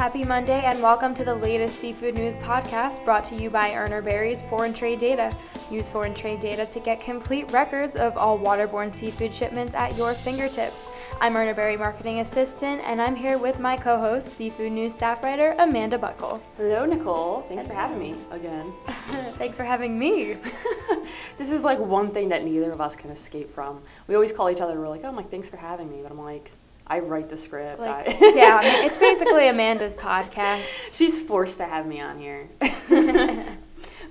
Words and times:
Happy 0.00 0.24
Monday 0.24 0.62
and 0.64 0.80
welcome 0.82 1.12
to 1.12 1.26
the 1.26 1.34
latest 1.34 1.76
seafood 1.76 2.14
news 2.14 2.38
podcast 2.38 3.04
brought 3.04 3.22
to 3.24 3.34
you 3.34 3.50
by 3.50 3.72
Urner 3.72 4.02
Barry's 4.02 4.40
Foreign 4.40 4.72
Trade 4.72 4.98
Data. 4.98 5.36
Use 5.70 5.90
foreign 5.90 6.14
trade 6.14 6.40
data 6.40 6.64
to 6.64 6.80
get 6.80 7.00
complete 7.00 7.52
records 7.52 7.96
of 7.96 8.16
all 8.16 8.38
waterborne 8.38 8.94
seafood 8.94 9.34
shipments 9.34 9.74
at 9.74 9.94
your 9.98 10.14
fingertips. 10.14 10.88
I'm 11.20 11.34
Urner 11.34 11.54
Barry 11.54 11.76
Marketing 11.76 12.20
Assistant 12.20 12.80
and 12.86 13.02
I'm 13.02 13.14
here 13.14 13.36
with 13.36 13.60
my 13.60 13.76
co-host, 13.76 14.28
seafood 14.28 14.72
news 14.72 14.94
staff 14.94 15.22
writer 15.22 15.54
Amanda 15.58 15.98
Buckle. 15.98 16.42
Hello, 16.56 16.86
Nicole. 16.86 17.42
Thanks 17.42 17.66
for 17.66 17.74
having 17.74 17.98
me 17.98 18.14
again. 18.30 18.72
Thanks 18.86 19.58
for 19.58 19.64
having 19.64 19.98
me. 19.98 20.38
this 21.36 21.50
is 21.50 21.62
like 21.62 21.78
one 21.78 22.08
thing 22.08 22.28
that 22.28 22.42
neither 22.42 22.72
of 22.72 22.80
us 22.80 22.96
can 22.96 23.10
escape 23.10 23.50
from. 23.50 23.82
We 24.06 24.14
always 24.14 24.32
call 24.32 24.48
each 24.48 24.62
other, 24.62 24.72
and 24.72 24.80
we're 24.80 24.88
like, 24.88 25.04
oh, 25.04 25.08
I'm 25.08 25.22
thanks 25.24 25.50
for 25.50 25.58
having 25.58 25.90
me. 25.90 26.00
But 26.02 26.10
I'm 26.10 26.18
like, 26.18 26.52
I 26.90 26.98
write 26.98 27.28
the 27.28 27.36
script. 27.36 27.78
Like, 27.78 28.08
I- 28.08 28.32
yeah, 28.34 28.58
I 28.60 28.64
mean, 28.64 28.84
it's 28.86 28.98
basically 28.98 29.48
Amanda's 29.48 29.96
podcast. 29.96 30.96
She's 30.96 31.20
forced 31.20 31.58
to 31.58 31.64
have 31.64 31.86
me 31.86 32.00
on 32.00 32.18
here. 32.18 32.48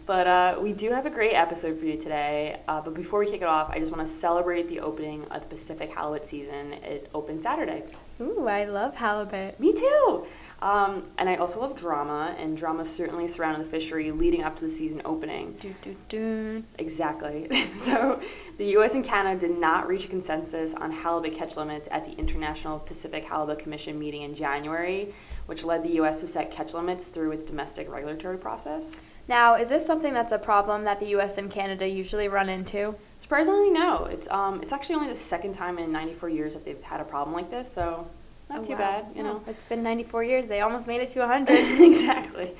but 0.06 0.26
uh, 0.28 0.58
we 0.62 0.74
do 0.74 0.90
have 0.92 1.06
a 1.06 1.10
great 1.10 1.34
episode 1.34 1.78
for 1.78 1.86
you 1.86 1.98
today. 1.98 2.62
Uh, 2.68 2.82
but 2.82 2.94
before 2.94 3.20
we 3.20 3.26
kick 3.26 3.42
it 3.42 3.48
off, 3.48 3.70
I 3.70 3.80
just 3.80 3.92
want 3.92 4.06
to 4.08 4.12
celebrate 4.12 4.68
the 4.70 4.80
opening 4.80 5.26
of 5.26 5.42
the 5.42 5.48
Pacific 5.48 5.90
Halibut 5.90 6.26
season. 6.26 6.74
It 6.74 7.10
opens 7.14 7.44
Saturday. 7.44 7.84
Ooh, 8.22 8.48
I 8.48 8.64
love 8.64 8.96
halibut. 8.96 9.60
Me 9.60 9.74
too. 9.74 10.26
Um, 10.62 11.04
and 11.18 11.30
I 11.30 11.36
also 11.36 11.62
love 11.62 11.76
drama, 11.76 12.36
and 12.38 12.58
drama 12.58 12.84
certainly 12.84 13.28
surrounded 13.28 13.66
the 13.66 13.70
fishery 13.70 14.12
leading 14.12 14.44
up 14.44 14.58
to 14.58 14.66
the 14.66 14.70
season 14.70 15.02
opening. 15.06 15.54
Do, 15.54 15.74
do, 15.82 15.96
do. 16.10 16.64
Exactly. 16.78 17.50
so, 17.74 18.20
the 18.58 18.66
U.S. 18.72 18.94
and 18.94 19.04
Canada 19.04 19.48
did 19.48 19.58
not 19.58 19.88
reach 19.88 20.04
a 20.04 20.08
consensus 20.10 20.74
on 20.74 20.92
halibut 20.92 21.34
catch 21.34 21.56
limits 21.56 21.88
at 21.92 22.04
the 22.04 22.12
International 22.18 22.80
Pacific 22.80 23.24
Halibut 23.24 23.60
Commission 23.60 23.98
meeting 23.98 24.24
in 24.24 24.36
January, 24.36 25.14
which 25.46 25.64
led 25.64 25.84
the 25.84 25.92
U.S. 25.92 26.20
to 26.20 26.28
set 26.28 26.52
catch 26.52 26.74
limits 26.74 27.08
through 27.08 27.32
its 27.32 27.46
domestic 27.46 27.90
regulatory 27.90 28.38
process. 28.38 29.02
Now, 29.30 29.54
is 29.56 29.70
this 29.70 29.86
something 29.86 30.14
that's 30.14 30.32
a 30.32 30.40
problem 30.40 30.84
that 30.86 31.00
the 31.00 31.08
U.S. 31.10 31.38
and 31.38 31.50
Canada 31.50 31.88
usually 31.88 32.28
run 32.28 32.50
into? 32.50 32.96
Surprisingly, 33.18 33.70
no. 33.70 34.06
It's 34.06 34.28
um, 34.30 34.62
it's 34.62 34.74
actually 34.74 34.96
only 34.96 35.08
the 35.08 35.16
second 35.16 35.54
time 35.54 35.78
in 35.80 35.92
94 35.92 36.30
years 36.30 36.54
that 36.56 36.66
they've 36.66 36.84
had 36.84 37.00
a 37.00 37.06
problem 37.06 37.34
like 37.34 37.50
this, 37.50 37.72
so 37.72 38.08
not 38.50 38.60
Oh, 38.60 38.64
too 38.64 38.72
wow. 38.72 38.78
bad, 38.78 39.06
you 39.16 39.22
know. 39.24 39.42
It's 39.48 39.66
been 39.66 39.84
94 39.84 40.24
years. 40.24 40.48
They 40.48 40.62
almost 40.62 40.88
made 40.88 41.02
it 41.02 41.10
to 41.10 41.20
100. 41.20 41.54
exactly. 41.82 42.52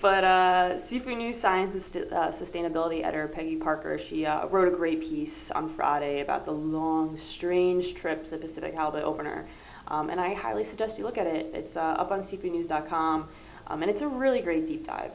But 0.00 0.24
uh, 0.24 0.78
Seafood 0.78 1.18
News 1.18 1.38
Science 1.38 1.94
and 1.94 2.12
uh, 2.12 2.28
Sustainability 2.28 3.04
editor 3.04 3.28
Peggy 3.28 3.56
Parker, 3.56 3.98
she 3.98 4.24
uh, 4.24 4.46
wrote 4.46 4.66
a 4.72 4.74
great 4.74 5.00
piece 5.00 5.50
on 5.50 5.68
Friday 5.68 6.20
about 6.20 6.46
the 6.46 6.52
long, 6.52 7.16
strange 7.16 7.94
trip 7.94 8.24
to 8.24 8.30
the 8.30 8.38
Pacific 8.38 8.74
Halibut 8.74 9.04
opener. 9.04 9.46
Um, 9.88 10.08
and 10.10 10.18
I 10.18 10.34
highly 10.34 10.64
suggest 10.64 10.98
you 10.98 11.04
look 11.04 11.18
at 11.18 11.26
it. 11.26 11.50
It's 11.54 11.76
uh, 11.76 11.80
up 11.80 12.10
on 12.10 12.20
seafoodnews.com, 12.20 13.28
um, 13.68 13.82
and 13.82 13.90
it's 13.90 14.00
a 14.00 14.08
really 14.08 14.40
great 14.40 14.66
deep 14.66 14.84
dive. 14.84 15.14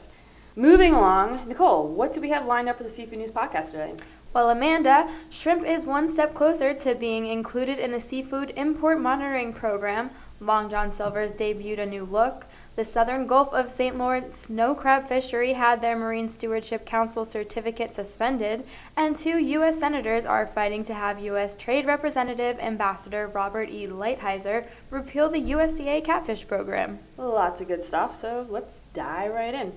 Moving 0.54 0.94
along, 0.94 1.48
Nicole, 1.48 1.88
what 1.88 2.12
do 2.12 2.20
we 2.20 2.28
have 2.30 2.46
lined 2.46 2.68
up 2.68 2.76
for 2.76 2.82
the 2.84 2.88
Seafood 2.88 3.18
News 3.18 3.30
podcast 3.30 3.72
today? 3.72 3.94
Well, 4.34 4.48
Amanda, 4.48 5.10
shrimp 5.28 5.66
is 5.66 5.84
one 5.84 6.08
step 6.08 6.32
closer 6.32 6.72
to 6.72 6.94
being 6.94 7.26
included 7.26 7.78
in 7.78 7.92
the 7.92 8.00
Seafood 8.00 8.54
Import 8.56 8.98
Monitoring 8.98 9.52
Program. 9.52 10.08
Long 10.40 10.70
John 10.70 10.90
Silver's 10.90 11.34
debuted 11.34 11.78
a 11.78 11.84
new 11.84 12.04
look. 12.04 12.46
The 12.74 12.84
Southern 12.84 13.26
Gulf 13.26 13.52
of 13.52 13.68
St. 13.68 13.98
Lawrence 13.98 14.38
snow 14.38 14.74
crab 14.74 15.06
fishery 15.06 15.52
had 15.52 15.82
their 15.82 15.96
Marine 15.96 16.30
Stewardship 16.30 16.86
Council 16.86 17.26
certificate 17.26 17.94
suspended, 17.94 18.64
and 18.96 19.14
two 19.14 19.36
U.S. 19.36 19.78
senators 19.78 20.24
are 20.24 20.46
fighting 20.46 20.82
to 20.84 20.94
have 20.94 21.20
U.S. 21.20 21.54
Trade 21.54 21.84
Representative 21.84 22.58
Ambassador 22.58 23.26
Robert 23.26 23.68
E. 23.68 23.86
Lighthizer 23.86 24.64
repeal 24.88 25.28
the 25.28 25.42
USDA 25.42 26.02
catfish 26.04 26.48
program. 26.48 27.00
Lots 27.18 27.60
of 27.60 27.68
good 27.68 27.82
stuff, 27.82 28.16
so 28.16 28.46
let's 28.48 28.80
dive 28.94 29.34
right 29.34 29.52
in. 29.52 29.74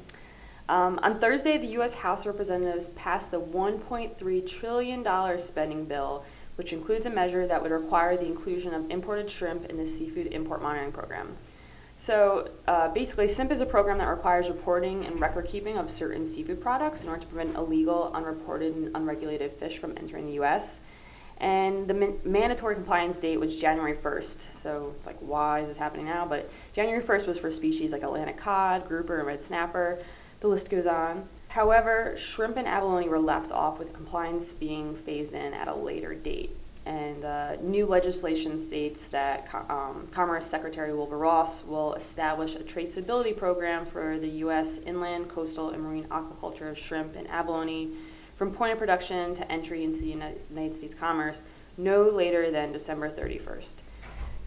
Um, 0.67 0.99
on 1.03 1.19
Thursday, 1.19 1.57
the 1.57 1.67
U.S. 1.67 1.93
House 1.93 2.21
of 2.21 2.27
Representatives 2.27 2.89
passed 2.89 3.29
the 3.29 3.39
$1.3 3.39 4.49
trillion 4.49 5.39
spending 5.39 5.85
bill, 5.85 6.25
which 6.55 6.73
includes 6.73 7.05
a 7.05 7.09
measure 7.09 7.45
that 7.45 7.61
would 7.61 7.71
require 7.71 8.17
the 8.17 8.25
inclusion 8.25 8.73
of 8.73 8.89
imported 8.89 9.29
shrimp 9.29 9.65
in 9.65 9.77
the 9.77 9.85
Seafood 9.85 10.27
Import 10.27 10.63
Monitoring 10.63 10.91
Program. 10.91 11.37
So 11.97 12.49
uh, 12.67 12.89
basically, 12.89 13.27
SIMP 13.27 13.51
is 13.51 13.61
a 13.61 13.65
program 13.65 13.99
that 13.99 14.07
requires 14.07 14.49
reporting 14.49 15.05
and 15.05 15.21
record 15.21 15.45
keeping 15.45 15.77
of 15.77 15.89
certain 15.89 16.25
seafood 16.25 16.59
products 16.59 17.03
in 17.03 17.09
order 17.09 17.21
to 17.21 17.27
prevent 17.27 17.55
illegal, 17.55 18.11
unreported, 18.13 18.75
and 18.75 18.95
unregulated 18.95 19.51
fish 19.51 19.77
from 19.77 19.93
entering 19.97 20.25
the 20.25 20.33
U.S. 20.33 20.79
And 21.37 21.87
the 21.87 21.93
man- 21.93 22.19
mandatory 22.25 22.75
compliance 22.75 23.19
date 23.19 23.39
was 23.39 23.59
January 23.59 23.95
1st. 23.95 24.55
So 24.55 24.93
it's 24.97 25.05
like, 25.05 25.17
why 25.19 25.59
is 25.59 25.69
this 25.69 25.77
happening 25.77 26.05
now? 26.05 26.25
But 26.25 26.49
January 26.73 27.03
1st 27.03 27.27
was 27.27 27.37
for 27.37 27.51
species 27.51 27.93
like 27.93 28.03
Atlantic 28.03 28.37
cod, 28.37 28.87
grouper, 28.87 29.17
and 29.17 29.27
red 29.27 29.41
snapper. 29.41 29.99
The 30.39 30.47
list 30.47 30.69
goes 30.69 30.85
on. 30.85 31.27
However, 31.49 32.15
shrimp 32.17 32.57
and 32.57 32.67
abalone 32.67 33.07
were 33.07 33.19
left 33.19 33.51
off 33.51 33.79
with 33.79 33.93
compliance 33.93 34.53
being 34.53 34.95
phased 34.95 35.33
in 35.33 35.53
at 35.53 35.67
a 35.67 35.75
later 35.75 36.13
date. 36.13 36.55
And 36.85 37.25
uh, 37.25 37.55
new 37.61 37.87
legislation 37.87 38.59
states 38.59 39.07
that 39.07 39.49
um, 39.69 40.07
Commerce 40.11 40.45
Secretary 40.45 40.93
Wilbur 40.93 41.17
Ross 41.17 41.63
will 41.63 41.93
establish 41.95 42.53
a 42.55 42.59
traceability 42.59 43.35
program 43.35 43.85
for 43.85 44.19
the 44.19 44.27
U.S. 44.27 44.77
inland, 44.85 45.29
coastal, 45.29 45.71
and 45.71 45.81
marine 45.81 46.03
aquaculture 46.05 46.69
of 46.69 46.77
shrimp 46.77 47.15
and 47.15 47.27
abalone 47.29 47.91
from 48.35 48.51
point 48.51 48.73
of 48.73 48.77
production 48.77 49.33
to 49.33 49.51
entry 49.51 49.83
into 49.83 49.99
the 49.99 50.09
United 50.09 50.75
States 50.75 50.93
commerce 50.93 51.41
no 51.77 52.03
later 52.03 52.51
than 52.51 52.71
December 52.71 53.09
31st. 53.09 53.75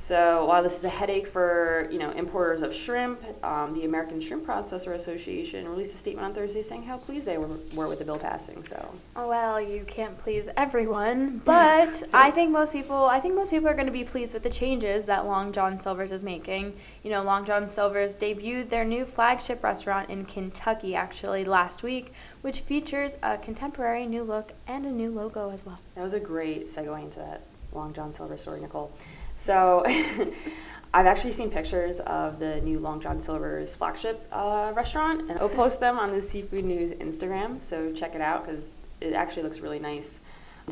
So 0.00 0.46
while 0.46 0.62
this 0.62 0.78
is 0.78 0.84
a 0.84 0.88
headache 0.88 1.26
for 1.26 1.88
you 1.90 1.98
know 1.98 2.12
importers 2.12 2.62
of 2.62 2.72
shrimp, 2.72 3.20
um, 3.44 3.74
the 3.74 3.84
American 3.84 4.20
Shrimp 4.20 4.46
Processor 4.46 4.94
Association 4.94 5.68
released 5.68 5.92
a 5.92 5.98
statement 5.98 6.24
on 6.24 6.32
Thursday 6.32 6.62
saying 6.62 6.84
how 6.84 6.98
pleased 6.98 7.26
they 7.26 7.36
were, 7.36 7.48
were 7.74 7.88
with 7.88 7.98
the 7.98 8.04
bill 8.04 8.18
passing. 8.18 8.62
So 8.62 8.94
Oh, 9.16 9.28
Well, 9.28 9.60
you 9.60 9.84
can't 9.84 10.16
please 10.16 10.48
everyone, 10.56 11.38
but 11.44 12.04
I 12.14 12.30
think 12.36 12.52
most 12.52 12.72
people 12.72 13.06
I 13.06 13.18
think 13.18 13.34
most 13.34 13.50
people 13.50 13.68
are 13.68 13.74
going 13.74 13.86
to 13.86 13.92
be 13.92 14.04
pleased 14.04 14.34
with 14.34 14.44
the 14.44 14.50
changes 14.50 15.04
that 15.06 15.26
Long 15.26 15.52
John 15.52 15.80
Silver's 15.80 16.12
is 16.12 16.22
making. 16.22 16.76
You 17.02 17.10
know, 17.10 17.24
Long 17.24 17.44
John 17.44 17.68
Silver's 17.68 18.14
debuted 18.16 18.68
their 18.68 18.84
new 18.84 19.04
flagship 19.04 19.64
restaurant 19.64 20.10
in 20.10 20.24
Kentucky 20.26 20.94
actually 20.94 21.44
last 21.44 21.82
week, 21.82 22.12
which 22.40 22.60
features 22.60 23.18
a 23.20 23.36
contemporary 23.36 24.06
new 24.06 24.22
look 24.22 24.52
and 24.68 24.86
a 24.86 24.90
new 24.90 25.10
logo 25.10 25.50
as 25.50 25.66
well. 25.66 25.80
that 25.96 26.04
was 26.04 26.12
a 26.12 26.20
great 26.20 26.66
segue 26.66 27.02
into 27.02 27.18
that 27.18 27.42
Long 27.72 27.92
John 27.92 28.12
Silver 28.12 28.36
story, 28.36 28.60
Nicole. 28.60 28.90
So 29.36 29.84
I've 30.94 31.06
actually 31.06 31.32
seen 31.32 31.50
pictures 31.50 32.00
of 32.00 32.38
the 32.38 32.60
new 32.60 32.78
Long 32.78 33.00
John 33.00 33.20
Silver's 33.20 33.74
flagship 33.74 34.26
uh, 34.32 34.72
restaurant, 34.74 35.30
and 35.30 35.38
I'll 35.38 35.48
post 35.48 35.80
them 35.80 35.98
on 35.98 36.10
the 36.10 36.20
Seafood 36.20 36.64
News 36.64 36.92
Instagram. 36.92 37.60
So 37.60 37.92
check 37.92 38.14
it 38.14 38.20
out 38.20 38.44
because 38.44 38.72
it 39.00 39.12
actually 39.12 39.42
looks 39.42 39.60
really 39.60 39.78
nice. 39.78 40.20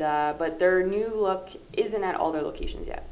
Uh, 0.01 0.33
but 0.33 0.59
their 0.59 0.85
new 0.85 1.07
look 1.15 1.49
isn't 1.73 2.03
at 2.03 2.15
all 2.15 2.31
their 2.31 2.43
locations 2.43 2.87
yet. 2.87 3.07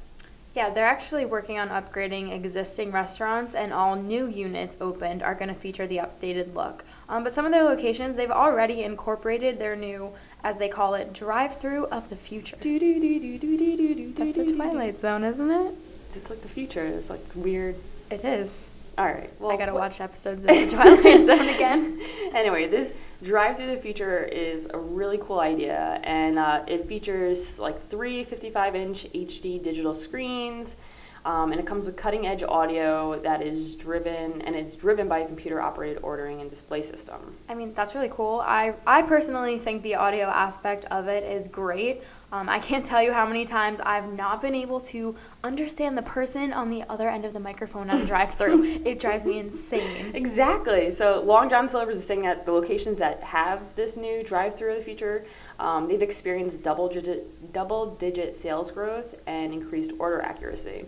Yeah, 0.55 0.69
they're 0.69 0.87
actually 0.87 1.25
working 1.25 1.59
on 1.59 1.67
upgrading 1.67 2.31
existing 2.31 2.93
restaurants, 2.93 3.55
and 3.55 3.73
all 3.73 3.97
new 3.97 4.27
units 4.27 4.77
opened 4.79 5.21
are 5.21 5.35
going 5.35 5.49
to 5.49 5.53
feature 5.53 5.85
the 5.85 5.97
updated 5.97 6.53
look. 6.53 6.85
Um, 7.09 7.25
but 7.25 7.33
some 7.33 7.45
of 7.45 7.51
their 7.51 7.63
locations, 7.63 8.15
they've 8.15 8.31
already 8.31 8.83
incorporated 8.83 9.59
their 9.59 9.75
new, 9.75 10.13
as 10.45 10.57
they 10.57 10.69
call 10.69 10.93
it, 10.93 11.11
drive-through 11.11 11.87
of 11.87 12.09
the 12.09 12.15
future. 12.15 12.55
That's 12.55 14.37
the 14.37 14.53
Twilight 14.55 14.97
Zone, 14.97 15.25
isn't 15.25 15.51
it? 15.51 15.75
It's 16.13 16.29
like 16.29 16.41
the 16.41 16.47
future. 16.47 16.85
It's 16.85 17.09
like 17.09 17.19
it's 17.19 17.35
weird. 17.35 17.75
It 18.09 18.23
is. 18.23 18.71
All 18.97 19.05
right. 19.05 19.29
Well, 19.41 19.51
I 19.51 19.57
gotta 19.57 19.73
what- 19.73 19.81
watch 19.81 19.99
episodes 19.99 20.45
of 20.45 20.51
the 20.55 20.67
Twilight 20.67 21.23
Zone 21.23 21.49
again. 21.49 21.99
anyway, 22.33 22.67
this 22.67 22.93
Drive 23.23 23.57
Through 23.57 23.67
the 23.67 23.77
Future 23.77 24.23
is 24.23 24.69
a 24.73 24.77
really 24.77 25.17
cool 25.17 25.39
idea, 25.39 25.99
and 26.03 26.39
uh, 26.39 26.63
it 26.67 26.85
features 26.85 27.59
like 27.59 27.79
three 27.79 28.23
55 28.23 28.75
inch 28.75 29.07
HD 29.13 29.61
digital 29.61 29.93
screens. 29.93 30.77
Um, 31.25 31.51
and 31.51 31.59
it 31.59 31.65
comes 31.65 31.87
with 31.87 31.95
cutting 31.95 32.27
edge 32.27 32.43
audio 32.43 33.19
that 33.21 33.41
is 33.41 33.73
driven 33.73 34.43
and 34.43 34.55
it's 34.55 34.75
driven 34.75 35.07
by 35.07 35.21
a 35.21 35.25
computer 35.25 35.59
operated 35.59 36.03
ordering 36.03 36.39
and 36.39 36.47
display 36.51 36.83
system. 36.83 37.35
I 37.49 37.55
mean, 37.55 37.73
that's 37.73 37.95
really 37.95 38.09
cool. 38.11 38.43
I, 38.45 38.75
I 38.85 39.01
personally 39.01 39.57
think 39.57 39.81
the 39.81 39.95
audio 39.95 40.27
aspect 40.27 40.85
of 40.91 41.07
it 41.07 41.23
is 41.23 41.47
great. 41.47 42.03
Um, 42.35 42.49
I 42.49 42.59
can't 42.59 42.83
tell 42.83 43.01
you 43.01 43.13
how 43.13 43.25
many 43.25 43.45
times 43.45 43.79
I've 43.79 44.11
not 44.11 44.41
been 44.41 44.55
able 44.55 44.81
to 44.81 45.15
understand 45.41 45.97
the 45.97 46.01
person 46.01 46.51
on 46.51 46.69
the 46.69 46.83
other 46.89 47.07
end 47.07 47.23
of 47.23 47.31
the 47.31 47.39
microphone 47.39 47.89
at 47.89 48.01
a 48.01 48.05
drive 48.05 48.33
through. 48.33 48.61
it 48.85 48.99
drives 48.99 49.23
me 49.23 49.39
insane. 49.39 50.13
Exactly. 50.13 50.91
So 50.91 51.21
Long 51.21 51.47
John 51.47 51.65
Silver's 51.65 51.95
is 51.95 52.05
saying 52.05 52.23
that 52.23 52.45
the 52.45 52.51
locations 52.51 52.97
that 52.97 53.23
have 53.23 53.73
this 53.75 53.95
new 53.95 54.21
drive 54.21 54.57
through 54.57 54.71
of 54.71 54.79
the 54.79 54.83
future, 54.83 55.23
um, 55.59 55.87
they've 55.87 56.01
experienced 56.01 56.61
double 56.61 56.89
digit, 56.89 57.53
double 57.53 57.95
digit 57.95 58.35
sales 58.35 58.69
growth 58.69 59.15
and 59.25 59.53
increased 59.53 59.93
order 59.97 60.21
accuracy. 60.21 60.83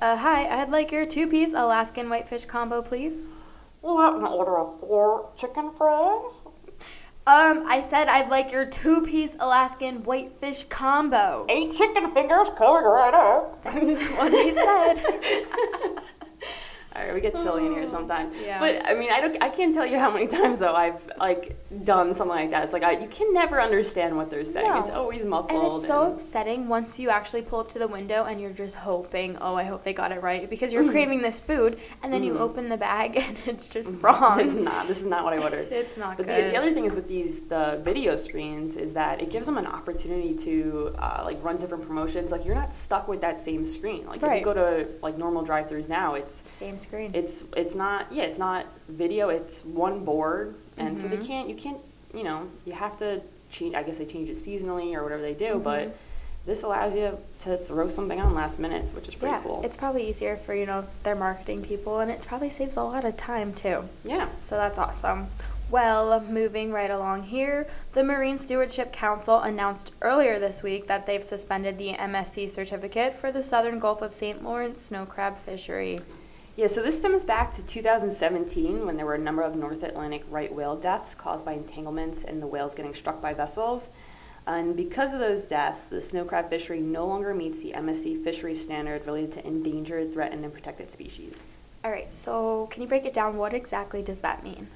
Uh, 0.00 0.16
hi, 0.16 0.46
I'd 0.46 0.70
like 0.70 0.90
your 0.90 1.04
two 1.04 1.26
piece 1.26 1.52
Alaskan 1.52 2.08
whitefish 2.08 2.46
combo, 2.46 2.80
please. 2.80 3.26
Well, 3.82 3.98
I'm 3.98 4.12
going 4.12 4.24
to 4.24 4.30
order 4.30 4.56
a 4.56 4.66
four 4.80 5.28
chicken 5.36 5.72
fries? 5.76 6.40
Um, 7.28 7.64
I 7.66 7.82
said 7.82 8.08
I'd 8.08 8.30
like 8.30 8.52
your 8.52 8.64
two 8.64 9.02
piece 9.02 9.36
Alaskan 9.38 10.02
whitefish 10.04 10.64
combo. 10.70 11.44
Eight 11.50 11.72
chicken 11.74 12.10
fingers 12.12 12.48
coming 12.48 12.84
right 12.84 13.12
up. 13.12 13.62
That's 13.62 13.84
what 14.16 14.32
he 14.32 14.54
said. 14.54 15.98
Right, 17.06 17.14
we 17.14 17.20
get 17.20 17.36
silly 17.36 17.64
in 17.66 17.72
here 17.72 17.86
sometimes. 17.86 18.34
Yeah. 18.36 18.58
But 18.58 18.84
I 18.86 18.94
mean, 18.94 19.10
I 19.12 19.20
don't. 19.20 19.36
I 19.40 19.48
can't 19.48 19.72
tell 19.74 19.86
you 19.86 19.98
how 19.98 20.10
many 20.10 20.26
times 20.38 20.58
though 20.60 20.74
I've 20.74 21.00
like 21.18 21.56
done 21.84 22.14
something 22.14 22.36
like 22.36 22.50
that. 22.50 22.64
It's 22.64 22.72
like 22.72 22.82
I, 22.82 22.92
you 22.98 23.08
can 23.08 23.32
never 23.32 23.60
understand 23.60 24.16
what 24.16 24.30
they're 24.30 24.44
saying. 24.44 24.66
No. 24.68 24.80
It's 24.80 24.90
always 24.90 25.24
muffled. 25.24 25.52
And 25.64 25.76
it's 25.76 25.86
so 25.86 26.04
and- 26.04 26.14
upsetting 26.14 26.68
once 26.68 26.98
you 26.98 27.10
actually 27.10 27.42
pull 27.42 27.60
up 27.60 27.68
to 27.68 27.78
the 27.78 27.88
window 27.88 28.24
and 28.24 28.40
you're 28.40 28.52
just 28.52 28.74
hoping, 28.76 29.36
oh, 29.40 29.54
I 29.54 29.62
hope 29.64 29.84
they 29.84 29.92
got 29.92 30.10
it 30.12 30.22
right 30.22 30.48
because 30.50 30.72
you're 30.72 30.88
craving 30.90 31.22
this 31.22 31.38
food, 31.40 31.78
and 32.02 32.12
then 32.12 32.22
you 32.24 32.34
Mhm. 32.34 32.40
open 32.40 32.68
the 32.68 32.76
bag 32.76 33.16
and 33.26 33.36
it's 33.46 33.68
just 33.68 34.02
wrong. 34.02 34.40
It's 34.48 34.54
not. 34.54 34.88
This 34.88 35.00
is 35.00 35.06
not 35.06 35.24
what 35.24 35.34
I 35.34 35.38
ordered. 35.42 35.70
It's 35.70 35.96
not 35.96 36.16
But 36.16 36.26
the, 36.26 36.32
good. 36.34 36.52
the 36.52 36.56
other 36.56 36.72
thing 36.72 36.84
is 36.84 36.92
with 36.94 37.06
these 37.08 37.42
the 37.42 37.80
video 37.82 38.16
screens 38.16 38.76
is 38.76 38.92
that 38.94 39.20
it 39.22 39.30
gives 39.30 39.46
them 39.46 39.58
an 39.58 39.66
opportunity 39.66 40.34
to 40.46 40.94
uh, 40.98 41.22
like 41.24 41.42
run 41.44 41.56
different 41.58 41.86
promotions. 41.86 42.30
Like 42.32 42.44
you're 42.44 42.54
not 42.54 42.72
stuck 42.74 43.08
with 43.08 43.20
that 43.20 43.40
same 43.40 43.64
screen. 43.64 44.06
Like 44.06 44.22
if 44.22 44.38
you 44.38 44.44
go 44.44 44.54
to 44.54 44.86
like 45.02 45.16
normal 45.18 45.42
drive-throughs 45.42 45.88
now, 45.88 46.14
it's 46.14 46.42
Same 46.48 46.76
screen. 46.78 46.87
It's 46.92 47.44
it's 47.56 47.74
not 47.74 48.12
yeah 48.12 48.24
it's 48.24 48.38
not 48.38 48.66
video. 48.88 49.28
It's 49.28 49.64
one 49.64 50.04
board, 50.04 50.54
and 50.76 50.96
so 50.98 51.08
they 51.08 51.16
Mhm. 51.18 51.26
can't 51.26 51.48
you 51.48 51.54
can't 51.54 51.78
you 52.14 52.22
know 52.24 52.46
you 52.64 52.72
have 52.72 52.98
to 52.98 53.20
change. 53.50 53.74
I 53.74 53.82
guess 53.82 53.98
they 53.98 54.06
change 54.06 54.28
it 54.30 54.36
seasonally 54.36 54.94
or 54.94 55.02
whatever 55.02 55.22
they 55.22 55.34
do, 55.34 55.60
but. 55.62 55.88
Mhm. 55.88 55.92
This 56.46 56.62
allows 56.62 56.94
you 56.94 57.18
to 57.40 57.58
throw 57.58 57.88
something 57.88 58.18
on 58.18 58.32
last 58.34 58.58
minute, 58.58 58.88
which 58.94 59.06
is 59.06 59.14
pretty 59.16 59.34
yeah, 59.34 59.42
cool. 59.42 59.60
it's 59.64 59.76
probably 59.76 60.08
easier 60.08 60.34
for 60.34 60.54
you 60.54 60.64
know 60.64 60.86
their 61.02 61.14
marketing 61.16 61.62
people, 61.62 61.98
and 62.00 62.10
it 62.10 62.24
probably 62.26 62.48
saves 62.48 62.76
a 62.78 62.82
lot 62.84 63.04
of 63.04 63.18
time 63.18 63.52
too. 63.52 63.84
yeah. 64.02 64.28
So 64.40 64.56
that's 64.56 64.78
awesome. 64.78 65.26
Well, 65.70 66.20
moving 66.22 66.72
right 66.72 66.90
along 66.90 67.24
here, 67.24 67.66
the 67.92 68.02
Marine 68.02 68.38
Stewardship 68.38 68.92
Council 68.94 69.40
announced 69.40 69.92
earlier 70.00 70.38
this 70.38 70.62
week 70.62 70.86
that 70.86 71.04
they've 71.04 71.22
suspended 71.24 71.76
the 71.76 71.92
MSC 71.92 72.46
certificate 72.48 73.12
for 73.12 73.30
the 73.30 73.42
southern 73.42 73.78
Gulf 73.78 74.00
of 74.00 74.14
St. 74.14 74.42
Lawrence 74.42 74.80
snow 74.80 75.04
crab 75.04 75.36
fishery. 75.36 75.98
Yeah, 76.58 76.66
so 76.66 76.82
this 76.82 76.98
stems 76.98 77.24
back 77.24 77.54
to 77.54 77.64
2017 77.64 78.84
when 78.84 78.96
there 78.96 79.06
were 79.06 79.14
a 79.14 79.18
number 79.18 79.42
of 79.42 79.54
North 79.54 79.84
Atlantic 79.84 80.24
right 80.28 80.52
whale 80.52 80.74
deaths 80.74 81.14
caused 81.14 81.44
by 81.44 81.52
entanglements 81.52 82.24
and 82.24 82.42
the 82.42 82.48
whales 82.48 82.74
getting 82.74 82.94
struck 82.94 83.22
by 83.22 83.32
vessels. 83.32 83.88
And 84.44 84.76
because 84.76 85.14
of 85.14 85.20
those 85.20 85.46
deaths, 85.46 85.84
the 85.84 86.00
snow 86.00 86.24
crab 86.24 86.50
fishery 86.50 86.80
no 86.80 87.06
longer 87.06 87.32
meets 87.32 87.62
the 87.62 87.74
MSC 87.74 88.24
fishery 88.24 88.56
standard 88.56 89.06
related 89.06 89.30
to 89.34 89.46
endangered, 89.46 90.12
threatened, 90.12 90.44
and 90.44 90.52
protected 90.52 90.90
species. 90.90 91.46
All 91.84 91.92
right, 91.92 92.08
so 92.08 92.66
can 92.72 92.82
you 92.82 92.88
break 92.88 93.04
it 93.04 93.14
down? 93.14 93.36
What 93.36 93.54
exactly 93.54 94.02
does 94.02 94.20
that 94.22 94.42
mean? 94.42 94.66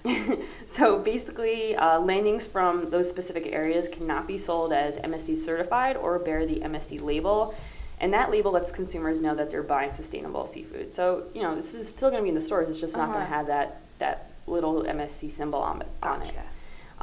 so 0.67 1.00
basically, 1.00 1.75
uh, 1.75 1.99
landings 1.99 2.46
from 2.46 2.90
those 2.90 3.08
specific 3.08 3.46
areas 3.46 3.88
cannot 3.88 4.29
be 4.29 4.38
sold 4.38 4.73
as 4.73 4.99
MSC 4.99 5.37
certified 5.37 5.96
or 5.96 6.20
bear 6.20 6.46
the 6.46 6.61
MSC 6.61 7.02
label. 7.02 7.56
And 8.02 8.12
that 8.12 8.31
label 8.31 8.50
lets 8.50 8.70
consumers 8.72 9.20
know 9.22 9.34
that 9.37 9.49
they're 9.50 9.62
buying 9.62 9.93
sustainable 9.93 10.44
seafood. 10.44 10.93
So, 10.93 11.22
you 11.34 11.40
know, 11.43 11.54
this 11.54 11.72
is 11.72 11.88
still 11.88 12.10
going 12.10 12.20
to 12.20 12.25
be 12.25 12.28
in 12.31 12.34
the 12.34 12.40
stores. 12.40 12.69
It's 12.69 12.81
just 12.81 12.96
not 12.96 13.06
going 13.06 13.19
Uh-huh. 13.22 13.28
to 13.28 13.34
have 13.34 13.46
that, 13.46 13.81
that 14.00 14.31
little 14.46 14.82
MSC 14.82 15.31
symbol 15.31 15.60
on 15.60 15.81
it. 15.82 15.88
On 16.02 16.20
it. 16.20 16.25
Gotcha. 16.26 16.43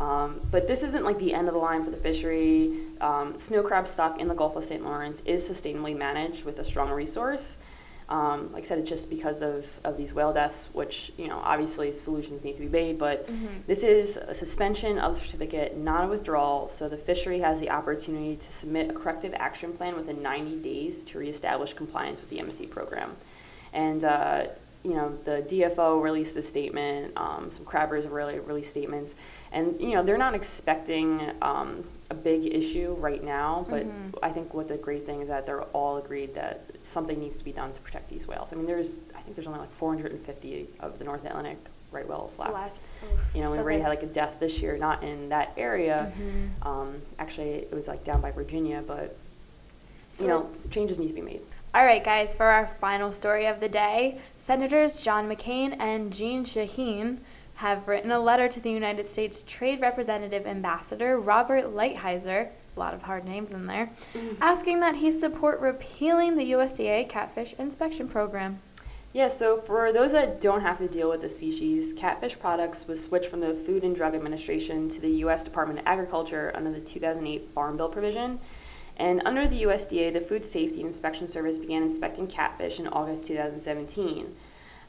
Um, 0.04 0.42
but 0.51 0.68
this 0.68 0.84
isn't 0.84 1.04
like 1.04 1.18
the 1.19 1.34
end 1.34 1.48
of 1.48 1.54
the 1.54 1.60
line 1.60 1.84
for 1.84 1.90
the 1.90 1.98
fishery. 1.98 2.74
Um, 3.01 3.40
snow 3.40 3.63
crab 3.63 3.88
stock 3.88 4.19
in 4.19 4.28
the 4.28 4.34
Gulf 4.36 4.56
of 4.56 4.63
St. 4.63 4.84
Lawrence 4.84 5.22
is 5.25 5.50
sustainably 5.50 5.98
managed 5.98 6.44
with 6.46 6.60
a 6.60 6.63
strong 6.63 6.90
resource. 6.92 7.57
Um, 8.10 8.52
like 8.52 8.64
I 8.64 8.68
said, 8.68 8.80
it's 8.80 8.90
just 8.90 9.08
because 9.08 9.44
of, 9.44 9.68
of 9.84 9.96
these 9.96 10.16
whale 10.16 10.34
deaths, 10.34 10.68
which, 10.74 11.12
you 11.16 11.28
know, 11.28 11.40
obviously 11.44 11.92
solutions 11.92 12.44
need 12.44 12.56
to 12.56 12.62
be 12.64 12.68
made, 12.68 12.98
but 12.98 13.28
Mhm. 13.28 13.66
this 13.68 13.84
is 13.84 14.18
a 14.18 14.34
suspension 14.34 14.98
of 14.98 15.14
the 15.14 15.20
certificate, 15.20 15.78
not 15.78 16.06
a 16.06 16.08
withdrawal, 16.08 16.70
so 16.70 16.90
the 16.90 16.98
fishery 16.98 17.40
has 17.42 17.60
the 17.60 17.70
opportunity 17.70 18.36
to 18.36 18.52
submit 18.52 18.90
a 18.90 18.94
corrective 18.94 19.34
action 19.36 19.74
plan 19.74 19.96
within 19.96 20.24
90 20.24 20.56
days 20.56 21.04
to 21.04 21.20
reestablish 21.20 21.74
compliance 21.74 22.20
with 22.20 22.32
the 22.32 22.40
MSC 22.40 22.66
program. 22.66 23.16
And, 23.74 24.04
uh, 24.04 24.46
you 24.84 24.94
know, 24.94 25.14
the 25.26 25.44
DFO 25.48 26.02
released 26.02 26.36
a 26.38 26.42
statement, 26.42 27.12
um, 27.18 27.52
some 27.52 27.66
crabbers 27.66 28.04
have 28.04 28.14
really 28.14 28.40
released 28.40 28.70
statements, 28.72 29.16
and, 29.52 29.80
you 29.80 29.92
know, 29.94 30.02
they're 30.04 30.18
not 30.18 30.34
expecting 30.34 31.31
um, 31.42 31.84
a 32.10 32.14
big 32.16 32.46
issue 32.46 32.96
right 33.00 33.22
now, 33.24 33.66
but 33.70 33.86
Mhm. 33.86 34.18
I 34.24 34.31
think 34.31 34.54
what 34.54 34.68
the 34.70 34.78
great 34.78 35.06
thing 35.06 35.22
is 35.22 35.28
that 35.28 35.46
they're 35.46 35.64
all 35.74 35.98
agreed 35.98 36.34
that 36.36 36.62
something 36.84 37.20
needs 37.20 37.36
to 37.38 37.44
be 37.44 37.52
done 37.52 37.74
to 37.74 37.81
protect 37.81 38.10
these 38.10 38.26
whales. 38.28 38.54
I 38.54 38.56
mean, 38.56 38.66
there's, 38.66 39.02
I 39.16 39.20
think 39.22 39.36
there's 39.36 39.48
only 39.48 39.60
like 39.60 39.72
450 39.74 40.70
of 40.80 40.98
the 40.98 41.04
North 41.04 41.26
Atlantic 41.26 41.58
right 41.92 42.08
whales 42.08 42.40
left. 42.40 42.54
Left. 42.54 42.80
You 43.34 43.44
know, 43.44 43.52
we 43.52 43.58
already 43.58 43.81
had 43.81 43.90
like 43.90 44.04
a 44.04 44.08
death 44.08 44.38
this 44.40 44.62
year, 44.62 44.78
not 44.78 45.04
in 45.04 45.30
that 45.30 45.52
area. 45.58 46.12
Mhm. 46.18 46.66
Um, 46.66 47.02
actually, 47.18 47.50
it 47.56 47.74
was 47.74 47.88
like 47.88 48.04
down 48.04 48.22
by 48.22 48.31
Virginia, 48.31 48.81
but 48.86 49.16
So 50.12 50.24
you 50.24 50.30
know, 50.30 50.48
changes 50.72 50.98
need 51.00 51.10
to 51.10 51.14
be 51.14 51.22
made. 51.22 51.42
All 51.75 51.86
right, 51.86 52.04
guys, 52.04 52.33
for 52.33 52.48
our 52.48 52.66
final 52.66 53.12
story 53.12 53.45
of 53.45 53.60
the 53.60 53.69
day, 53.69 54.18
Senators 54.39 55.01
John 55.01 55.30
McCain 55.30 55.75
and 55.80 56.12
Jeanne 56.12 56.44
Shaheen 56.44 57.19
have 57.56 57.88
written 57.88 58.10
a 58.10 58.19
letter 58.19 58.48
to 58.48 58.60
the 58.60 58.71
United 58.71 59.06
States 59.06 59.44
Trade 59.44 59.80
Representative 59.80 60.48
Ambassador 60.48 61.19
Robert 61.19 61.66
Lighthizer, 61.66 62.48
a 62.75 62.80
lot 62.80 62.95
of 62.95 63.04
hard 63.04 63.24
names 63.24 63.51
in 63.51 63.68
there, 63.68 63.92
mm-hmm. 64.13 64.42
asking 64.42 64.80
that 64.80 64.95
he 64.95 65.12
support 65.12 65.60
repealing 65.60 66.38
the 66.38 66.54
USDA 66.54 67.07
catfish 67.07 67.54
inspection 67.60 68.07
program. 68.07 68.62
Yeah, 69.13 69.27
so 69.27 69.56
for 69.56 69.94
those 69.94 70.12
that 70.13 70.42
don't 70.42 70.62
have 70.62 70.80
to 70.80 70.88
deal 70.88 71.12
with 71.12 71.21
the 71.21 71.30
species, 71.30 71.94
catfish 71.94 72.39
products 72.39 72.88
was 72.88 73.04
switched 73.04 73.30
from 73.30 73.42
the 73.42 73.54
Food 73.54 73.83
and 73.83 73.95
Drug 73.95 74.16
Administration 74.16 74.89
to 74.89 75.00
the 75.00 75.10
U.S. 75.10 75.44
Department 75.44 75.81
of 75.81 75.86
Agriculture 75.86 76.51
under 76.56 76.71
the 76.71 76.80
2008 76.80 77.50
Farm 77.54 77.77
Bill 77.77 77.89
provision. 77.89 78.39
And 79.00 79.22
under 79.25 79.48
the 79.48 79.63
USDA, 79.63 80.12
the 80.12 80.19
Food 80.19 80.44
Safety 80.44 80.81
Inspection 80.81 81.25
Service 81.25 81.57
began 81.57 81.81
inspecting 81.81 82.28
catfish 82.28 82.80
in 82.80 82.88
August 82.90 83.28
2017. 83.28 84.36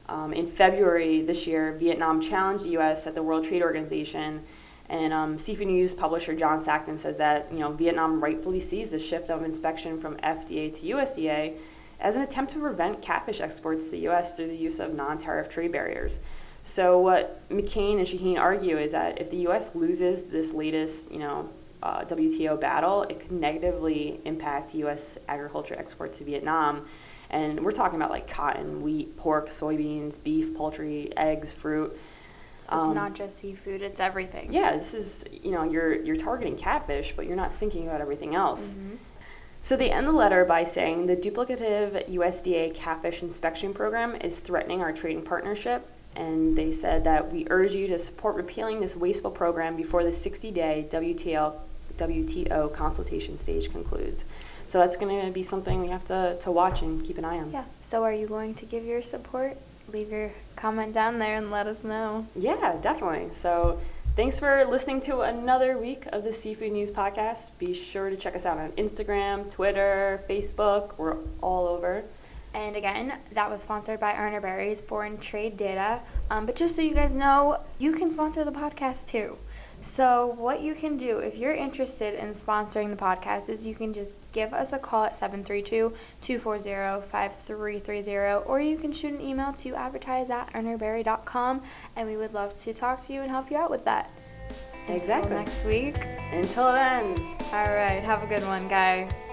Um, 0.09 0.33
in 0.33 0.47
February 0.47 1.23
this 1.23 1.47
year, 1.47 1.73
Vietnam 1.79 2.21
challenged 2.21 2.65
the 2.65 2.71
U.S. 2.71 3.07
at 3.07 3.15
the 3.15 3.23
World 3.23 3.45
Trade 3.45 3.63
Organization, 3.63 4.43
and 4.89 5.13
um, 5.13 5.39
Seafood 5.39 5.69
News 5.69 5.95
publisher 5.95 6.35
John 6.35 6.59
Sackton 6.59 6.99
says 6.99 7.17
that 7.19 7.53
you 7.53 7.61
know 7.61 7.71
Vietnam 7.71 8.21
rightfully 8.21 8.59
sees 8.59 8.91
the 8.91 8.99
shift 8.99 9.31
of 9.31 9.45
inspection 9.45 10.01
from 10.01 10.17
FDA 10.17 10.73
to 10.81 10.87
USDA 10.87 11.57
as 12.01 12.17
an 12.17 12.23
attempt 12.23 12.53
to 12.53 12.59
prevent 12.59 13.01
catfish 13.01 13.41
exports 13.41 13.85
to 13.85 13.91
the 13.93 13.99
U.S. 13.99 14.35
through 14.35 14.49
the 14.49 14.57
use 14.57 14.81
of 14.81 14.93
non-tariff 14.93 15.49
trade 15.49 15.71
barriers. 15.71 16.19
So 16.65 16.99
what 16.99 17.49
McCain 17.49 17.99
and 17.99 18.07
Shaheen 18.07 18.39
argue 18.39 18.77
is 18.77 18.91
that 18.91 19.21
if 19.21 19.31
the 19.31 19.37
U.S. 19.39 19.71
loses 19.75 20.25
this 20.25 20.53
latest, 20.53 21.13
you 21.13 21.21
know, 21.21 21.49
uh, 21.83 22.01
WTO 22.05 22.61
battle, 22.61 23.03
it 23.05 23.21
could 23.21 23.33
negatively 23.33 24.21
impact 24.25 24.75
U.S. 24.75 25.19
agriculture 25.29 25.75
exports 25.79 26.19
to 26.19 26.25
Vietnam. 26.25 26.87
And 27.31 27.65
we're 27.65 27.73
talking 27.73 27.97
about 27.97 28.11
like 28.11 28.29
cotton, 28.29 28.83
wheat, 28.83 29.17
pork, 29.17 29.49
soybeans, 29.49 30.23
beef, 30.23 30.55
poultry, 30.55 31.13
eggs, 31.17 31.53
fruit. 31.53 31.97
So 32.61 32.77
it's 32.77 32.87
Um, 32.89 32.95
not 32.95 33.15
just 33.15 33.39
seafood, 33.39 33.81
it's 33.83 34.01
everything. 34.01 34.53
Yeah, 34.53 34.77
this 34.77 34.93
is 34.93 35.25
you 35.33 35.51
know 35.53 35.63
you're 35.65 35.95
you're 35.95 36.17
targeting 36.17 36.57
catfish, 36.57 37.15
but 37.17 37.27
you're 37.27 37.37
not 37.37 37.53
thinking 37.53 37.87
about 37.89 38.01
everything 38.03 38.35
else. 38.35 38.75
Mhm. 38.75 38.99
So 39.63 39.77
they 39.77 39.91
end 39.91 40.07
the 40.07 40.13
letter 40.13 40.45
by 40.45 40.65
saying 40.65 41.07
the 41.07 41.17
duplicative 41.17 42.07
USDA 42.09 42.71
catfish 42.75 43.23
inspection 43.23 43.73
program 43.73 44.17
is 44.17 44.41
threatening 44.41 44.81
our 44.83 44.93
trading 44.93 45.23
partnership. 45.23 45.87
And 46.17 46.57
they 46.57 46.73
said 46.73 47.05
that 47.05 47.31
we 47.31 47.47
urge 47.51 47.75
you 47.75 47.87
to 47.89 47.99
support 47.99 48.37
repealing 48.37 48.81
this 48.81 48.97
wasteful 48.97 49.31
program 49.31 49.77
before 49.77 50.03
the 50.03 50.13
60 50.13 50.51
day 50.51 50.87
WTO, 50.91 51.55
WTO 51.97 52.73
consultation 52.73 53.39
stage 53.39 53.71
concludes. 53.71 54.25
So 54.67 54.79
that's 54.79 54.97
going 54.97 55.27
to 55.27 55.33
be 55.33 55.43
something 55.43 55.81
we 55.81 55.89
have 55.89 56.05
to, 56.05 56.37
to 56.41 56.51
watch 56.51 56.83
and 56.83 57.05
keep 57.05 57.19
an 57.19 57.25
eye 57.25 57.39
on. 57.39 57.51
Yeah. 57.51 57.65
So 57.81 58.05
are 58.05 58.13
you 58.13 58.27
going 58.27 58.55
to 58.55 58.67
give 58.67 58.85
your 58.85 59.03
support? 59.03 59.57
Leave 59.89 60.11
your 60.11 60.31
comment 60.55 60.95
down 60.95 61.19
there 61.19 61.37
and 61.37 61.51
let 61.51 61.67
us 61.67 61.83
know. 61.83 62.27
Yeah, 62.37 62.77
definitely. 62.81 63.33
So 63.33 63.81
thanks 64.15 64.39
for 64.39 64.65
listening 64.65 65.01
to 65.03 65.23
another 65.23 65.77
week 65.79 66.07
of 66.13 66.23
the 66.23 66.33
Seafood 66.33 66.73
News 66.73 66.91
Podcast. 66.91 67.51
Be 67.59 67.75
sure 67.75 68.11
to 68.11 68.17
check 68.17 68.37
us 68.37 68.47
out 68.47 68.59
on 68.59 68.71
Instagram, 68.73 69.51
Twitter, 69.51 70.23
Facebook. 70.29 70.97
We're 70.99 71.17
all 71.41 71.67
over. 71.67 72.05
And 72.53 72.75
again, 72.77 73.13
that 73.33 73.49
was 73.49 73.63
sponsored 73.63 74.01
by 74.01 74.15
Urner 74.15 74.41
Barry's 74.41 74.81
Foreign 74.81 75.19
Trade 75.19 75.57
Data. 75.57 76.01
Um, 76.31 76.47
but 76.47 76.57
just 76.57 76.75
so 76.75 76.83
you 76.83 76.95
guys 76.95 77.15
know, 77.15 77.61
you 77.79 77.93
can 77.93 78.11
sponsor 78.11 78.45
the 78.45 78.53
podcast 78.53 79.07
too. 79.07 79.39
So, 79.83 80.35
what 80.37 80.61
you 80.61 80.75
can 80.75 80.99
do 80.99 81.19
if 81.19 81.37
you're 81.37 81.55
interested 81.55 82.15
in 82.15 82.31
sponsoring 82.31 82.91
the 82.91 82.97
podcast 82.97 83.49
is 83.49 83.67
you 83.67 83.75
can 83.75 83.95
just 83.95 84.15
give 84.33 84.53
us 84.53 84.75
a 84.75 84.79
call 84.79 85.05
at 85.05 85.17
732 85.17 85.95
240 86.21 87.07
5330, 87.09 88.47
or 88.47 88.61
you 88.61 88.77
can 88.77 88.93
shoot 88.93 89.15
an 89.15 89.21
email 89.21 89.53
to 89.55 89.75
advertise 89.75 90.29
at 90.29 90.53
urnerbarry.com, 90.53 91.63
and 91.97 92.09
we 92.09 92.17
would 92.19 92.35
love 92.35 92.55
to 92.59 92.75
talk 92.75 93.01
to 93.03 93.15
you 93.15 93.23
and 93.23 93.31
help 93.31 93.51
you 93.51 93.57
out 93.57 93.71
with 93.71 93.85
that. 93.87 94.11
Exactly. 94.89 95.31
Until 95.31 95.39
next 95.39 95.65
week. 95.65 95.97
Until 96.33 96.73
then. 96.73 97.19
All 97.53 97.75
right. 97.75 98.03
Have 98.03 98.23
a 98.23 98.27
good 98.27 98.45
one, 98.45 98.69
guys. 98.69 99.25